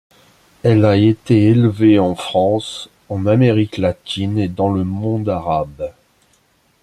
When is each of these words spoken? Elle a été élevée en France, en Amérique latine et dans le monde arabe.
Elle 0.63 0.83
a 0.83 0.95
été 0.97 1.43
élevée 1.43 1.99
en 1.99 2.15
France, 2.15 2.89
en 3.09 3.27
Amérique 3.27 3.77
latine 3.77 4.39
et 4.39 4.47
dans 4.47 4.69
le 4.73 4.83
monde 4.83 5.29
arabe. 5.29 5.91